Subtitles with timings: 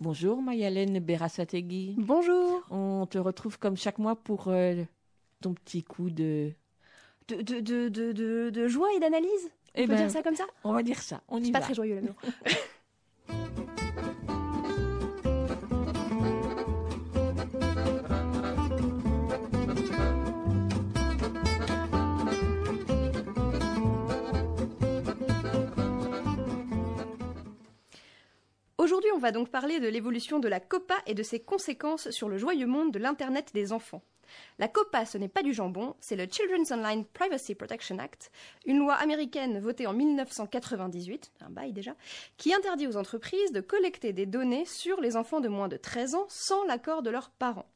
[0.00, 1.94] Bonjour Mayalène Berasategui.
[1.96, 2.62] Bonjour.
[2.70, 4.82] On te retrouve comme chaque mois pour euh,
[5.40, 6.52] ton petit coup de...
[7.28, 9.30] De, de, de, de, joie et d'analyse?
[9.46, 10.44] On Eh peut ben, dire ça comme ça?
[10.62, 12.10] On va dire ça, on y C'est pas très joyeux là
[28.86, 32.28] Aujourd'hui, on va donc parler de l'évolution de la COPA et de ses conséquences sur
[32.28, 34.04] le joyeux monde de l'Internet des enfants.
[34.60, 38.30] La COPA, ce n'est pas du jambon, c'est le Children's Online Privacy Protection Act,
[38.64, 41.96] une loi américaine votée en 1998, un bail déjà,
[42.36, 46.14] qui interdit aux entreprises de collecter des données sur les enfants de moins de 13
[46.14, 47.66] ans sans l'accord de leurs parents.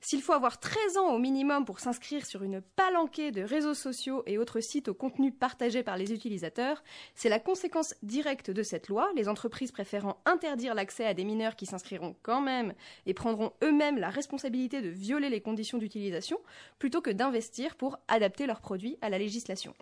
[0.00, 4.22] S'il faut avoir 13 ans au minimum pour s'inscrire sur une palanquée de réseaux sociaux
[4.26, 6.82] et autres sites au contenu partagé par les utilisateurs,
[7.14, 11.56] c'est la conséquence directe de cette loi, les entreprises préférant interdire l'accès à des mineurs
[11.56, 12.74] qui s'inscriront quand même
[13.06, 16.38] et prendront eux-mêmes la responsabilité de violer les conditions d'utilisation,
[16.78, 19.74] plutôt que d'investir pour adapter leurs produits à la législation.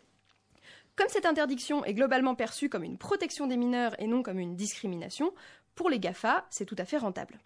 [0.99, 4.57] Comme cette interdiction est globalement perçue comme une protection des mineurs et non comme une
[4.57, 5.33] discrimination,
[5.79, 7.39] pour les GAFA, c'est tout à fait rentable.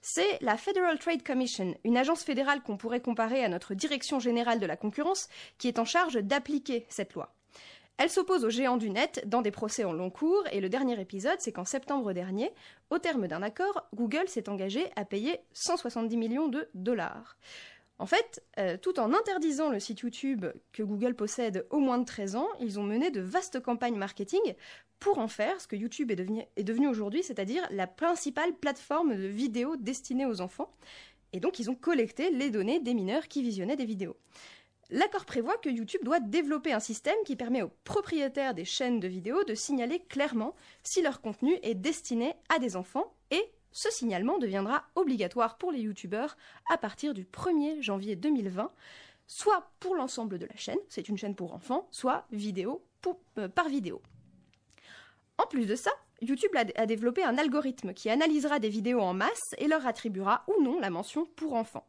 [0.00, 4.58] C'est la Federal Trade Commission, une agence fédérale qu'on pourrait comparer à notre Direction générale
[4.58, 7.32] de la concurrence, qui est en charge d'appliquer cette loi.
[7.96, 11.00] Elle s'oppose aux géants du net dans des procès en long cours, et le dernier
[11.00, 12.50] épisode, c'est qu'en septembre dernier,
[12.90, 17.36] au terme d'un accord, Google s'est engagé à payer 170 millions de dollars.
[17.98, 22.04] En fait, euh, tout en interdisant le site YouTube que Google possède au moins de
[22.04, 24.54] 13 ans, ils ont mené de vastes campagnes marketing
[24.98, 29.16] pour en faire ce que YouTube est devenu, est devenu aujourd'hui, c'est-à-dire la principale plateforme
[29.16, 30.70] de vidéos destinée aux enfants.
[31.32, 34.16] Et donc, ils ont collecté les données des mineurs qui visionnaient des vidéos.
[34.90, 39.08] L'accord prévoit que YouTube doit développer un système qui permet aux propriétaires des chaînes de
[39.08, 43.42] vidéos de signaler clairement si leur contenu est destiné à des enfants et
[43.76, 46.38] ce signalement deviendra obligatoire pour les youtubeurs
[46.70, 48.72] à partir du 1er janvier 2020,
[49.26, 52.82] soit pour l'ensemble de la chaîne, c'est une chaîne pour enfants, soit vidéo
[53.36, 54.00] euh, par vidéo.
[55.36, 55.90] En plus de ça,
[56.22, 60.62] YouTube a développé un algorithme qui analysera des vidéos en masse et leur attribuera ou
[60.62, 61.86] non la mention pour enfants.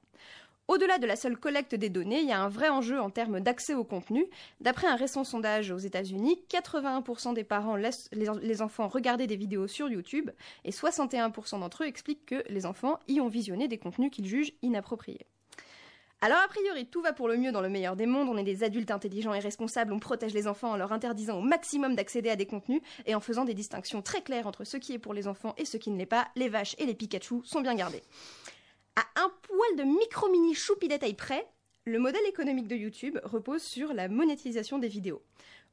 [0.67, 3.39] Au-delà de la seule collecte des données, il y a un vrai enjeu en termes
[3.39, 4.25] d'accès au contenu.
[4.59, 9.67] D'après un récent sondage aux États-Unis, 81% des parents laissent les, enfants regarder des vidéos
[9.67, 10.29] sur YouTube
[10.65, 14.51] et 61% d'entre eux expliquent que les enfants y ont visionné des contenus qu'ils jugent
[14.61, 15.25] inappropriés.
[16.19, 18.43] Alors a priori, tout va pour le mieux dans le meilleur des mondes, on est
[18.43, 22.29] des adultes intelligents et responsables, on protège les enfants en leur interdisant au maximum d'accéder
[22.29, 25.13] à des contenus et en faisant des distinctions très claires entre ce qui est pour
[25.13, 27.75] les enfants et ce qui ne l'est pas, les vaches et les Pikachu sont bien
[27.75, 28.01] gardés.
[28.97, 31.47] À un poil de micro-mini choupi détail près,
[31.85, 35.21] le modèle économique de YouTube repose sur la monétisation des vidéos.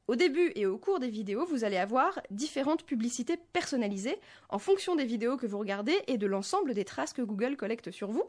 [0.07, 4.19] Au début et au cours des vidéos, vous allez avoir différentes publicités personnalisées
[4.49, 7.89] en fonction des vidéos que vous regardez et de l'ensemble des traces que Google collecte
[7.89, 8.25] sur vous.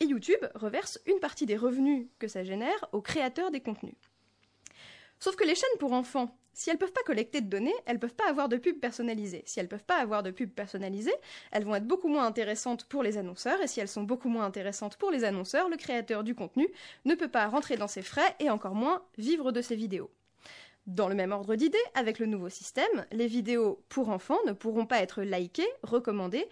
[0.00, 3.94] Et YouTube reverse une partie des revenus que ça génère aux créateurs des contenus.
[5.20, 8.14] Sauf que les chaînes pour enfants, si elles peuvent pas collecter de données, elles peuvent
[8.14, 9.42] pas avoir de pubs personnalisées.
[9.44, 11.14] Si elles peuvent pas avoir de pubs personnalisées,
[11.52, 14.44] elles vont être beaucoup moins intéressantes pour les annonceurs, et si elles sont beaucoup moins
[14.44, 16.68] intéressantes pour les annonceurs, le créateur du contenu
[17.04, 20.10] ne peut pas rentrer dans ses frais et encore moins vivre de ses vidéos.
[20.86, 24.84] Dans le même ordre d'idée, avec le nouveau système, les vidéos pour enfants ne pourront
[24.84, 26.46] pas être likées, recommandées,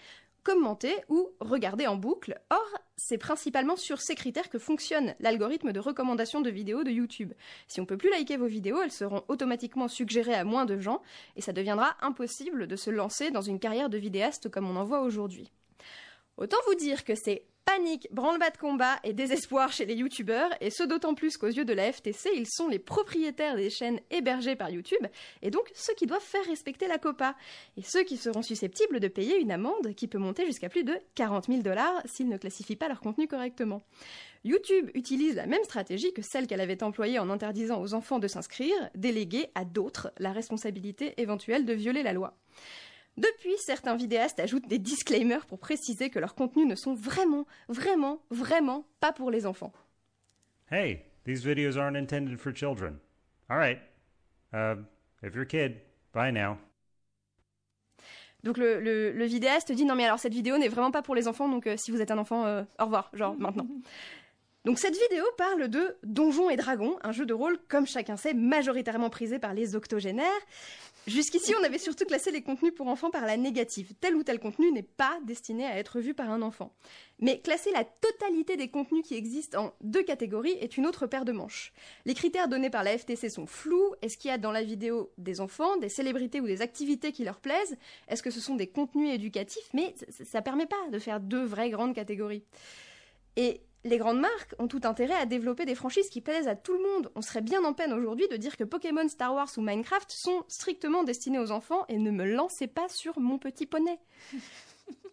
[0.45, 2.41] commentées ou regardées en boucle.
[2.51, 7.33] Or, c'est principalement sur ces critères que fonctionne l'algorithme de recommandation de vidéos de YouTube.
[7.69, 11.03] Si on peut plus liker vos vidéos, elles seront automatiquement suggérées à moins de gens
[11.37, 14.85] et ça deviendra impossible de se lancer dans une carrière de vidéaste comme on en
[14.85, 15.53] voit aujourd'hui.
[16.37, 20.71] Autant vous dire que c'est panique, branle-bas de combat et désespoir chez les youtubeurs, et
[20.71, 24.57] ce d'autant plus qu'aux yeux de la FTC, ils sont les propriétaires des chaînes hébergées
[24.57, 25.07] par YouTube,
[25.43, 27.35] et donc ceux qui doivent faire respecter la COPA,
[27.77, 30.99] et ceux qui seront susceptibles de payer une amende qui peut monter jusqu'à plus de
[31.15, 33.83] 40 000 dollars s'ils ne classifient pas leur contenu correctement.
[34.45, 38.27] YouTube utilise la même stratégie que celle qu'elle avait employée en interdisant aux enfants de
[38.27, 42.35] s'inscrire, déléguer à d'autres la responsabilité éventuelle de violer la loi.
[43.17, 48.23] Depuis, certains vidéastes ajoutent des disclaimers pour préciser que leurs contenus ne sont vraiment, vraiment,
[48.31, 49.73] vraiment pas pour les enfants.
[50.71, 52.99] Hey, these videos aren't intended for children.
[53.51, 53.79] All right.
[54.55, 54.77] Uh,
[55.23, 55.83] if you're a kid,
[56.15, 56.57] bye now.
[58.43, 61.15] Donc le, le, le vidéaste dit non mais alors cette vidéo n'est vraiment pas pour
[61.15, 63.69] les enfants donc euh, si vous êtes un enfant euh, au revoir genre maintenant.
[64.65, 68.33] Donc cette vidéo parle de Donjons et Dragons, un jeu de rôle comme chacun sait
[68.33, 70.27] majoritairement prisé par les octogénaires.
[71.07, 73.93] Jusqu'ici, on avait surtout classé les contenus pour enfants par la négative.
[74.01, 76.73] Tel ou tel contenu n'est pas destiné à être vu par un enfant.
[77.19, 81.25] Mais classer la totalité des contenus qui existent en deux catégories est une autre paire
[81.25, 81.73] de manches.
[82.05, 83.95] Les critères donnés par la FTC sont flous.
[84.01, 87.25] Est-ce qu'il y a dans la vidéo des enfants, des célébrités ou des activités qui
[87.25, 87.77] leur plaisent?
[88.07, 89.69] Est-ce que ce sont des contenus éducatifs?
[89.75, 89.95] Mais
[90.25, 92.45] ça ne permet pas de faire deux vraies grandes catégories.
[93.37, 96.73] Et les grandes marques ont tout intérêt à développer des franchises qui plaisent à tout
[96.73, 97.11] le monde.
[97.15, 100.45] On serait bien en peine aujourd'hui de dire que Pokémon, Star Wars ou Minecraft sont
[100.49, 103.99] strictement destinés aux enfants et ne me lancez pas sur mon petit poney.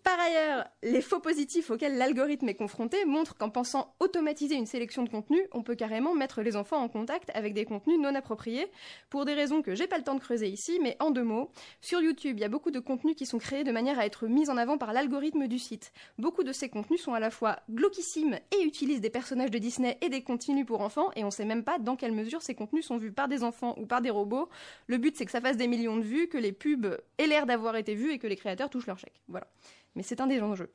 [0.04, 5.04] Par ailleurs, les faux positifs auxquels l'algorithme est confronté montrent qu'en pensant automatiser une sélection
[5.04, 8.68] de contenus, on peut carrément mettre les enfants en contact avec des contenus non appropriés,
[9.10, 11.52] pour des raisons que j'ai pas le temps de creuser ici, mais en deux mots,
[11.82, 14.28] sur YouTube, il y a beaucoup de contenus qui sont créés de manière à être
[14.28, 15.92] mis en avant par l'algorithme du site.
[16.18, 19.98] Beaucoup de ces contenus sont à la fois glauquissimes et utilisent des personnages de Disney
[20.02, 22.86] et des contenus pour enfants, et on sait même pas dans quelle mesure ces contenus
[22.86, 24.50] sont vus par des enfants ou par des robots.
[24.88, 27.46] Le but c'est que ça fasse des millions de vues, que les pubs aient l'air
[27.46, 29.22] d'avoir été vus et que les créateurs touchent leur chèque.
[29.28, 29.48] Voilà
[29.96, 30.72] mais c'est un des enjeux.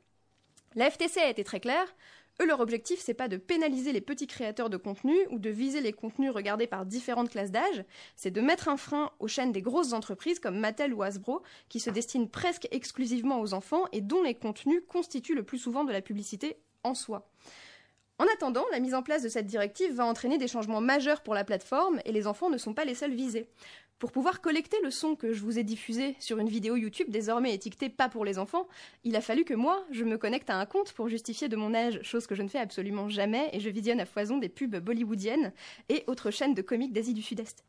[0.75, 1.95] La FTC a été très claire.
[2.41, 5.79] Eux, leur objectif, c'est pas de pénaliser les petits créateurs de contenu ou de viser
[5.79, 7.85] les contenus regardés par différentes classes d'âge,
[8.17, 11.79] c'est de mettre un frein aux chaînes des grosses entreprises comme Mattel ou Hasbro, qui
[11.79, 15.93] se destinent presque exclusivement aux enfants et dont les contenus constituent le plus souvent de
[15.93, 17.29] la publicité en soi.
[18.17, 21.33] En attendant, la mise en place de cette directive va entraîner des changements majeurs pour
[21.33, 23.47] la plateforme et les enfants ne sont pas les seuls visés.
[23.97, 27.53] Pour pouvoir collecter le son que je vous ai diffusé sur une vidéo YouTube désormais
[27.53, 28.67] étiquetée pas pour les enfants,
[29.05, 31.73] il a fallu que moi, je me connecte à un compte pour justifier de mon
[31.73, 34.75] âge, chose que je ne fais absolument jamais, et je visionne à foison des pubs
[34.75, 35.53] bollywoodiennes
[35.87, 37.63] et autres chaînes de comiques d'Asie du Sud-Est.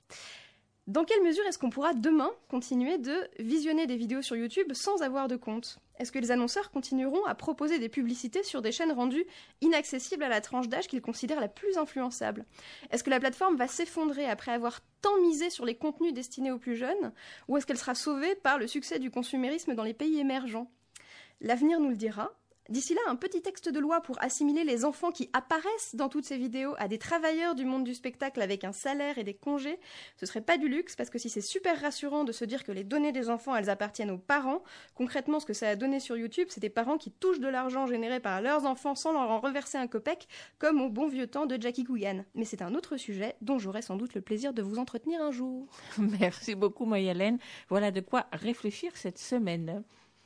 [0.86, 5.02] Dans quelle mesure est-ce qu'on pourra demain continuer de visionner des vidéos sur YouTube sans
[5.02, 5.80] avoir de compte?
[5.98, 9.26] Est-ce que les annonceurs continueront à proposer des publicités sur des chaînes rendues
[9.62, 12.44] inaccessibles à la tranche d'âge qu'ils considèrent la plus influençable
[12.92, 16.58] Est-ce que la plateforme va s'effondrer après avoir tant misé sur les contenus destinés aux
[16.58, 17.12] plus jeunes?
[17.48, 20.70] Ou est-ce qu'elle sera sauvée par le succès du consumérisme dans les pays émergents?
[21.40, 22.32] L'avenir nous le dira,
[22.68, 26.24] D'ici là, un petit texte de loi pour assimiler les enfants qui apparaissent dans toutes
[26.24, 29.78] ces vidéos à des travailleurs du monde du spectacle avec un salaire et des congés,
[30.16, 32.72] ce serait pas du luxe parce que si c'est super rassurant de se dire que
[32.72, 34.64] les données des enfants elles appartiennent aux parents,
[34.94, 37.86] concrètement ce que ça a donné sur YouTube, c'est des parents qui touchent de l'argent
[37.86, 40.26] généré par leurs enfants sans leur en reverser un copec,
[40.58, 42.24] comme au bon vieux temps de Jackie Gouyan.
[42.34, 45.30] Mais c'est un autre sujet dont j'aurai sans doute le plaisir de vous entretenir un
[45.30, 45.68] jour.
[45.98, 47.38] Merci beaucoup Mayalène.
[47.68, 49.84] Voilà de quoi réfléchir cette semaine.